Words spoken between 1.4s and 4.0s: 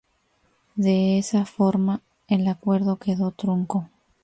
forma, el acuerdo quedó trunco.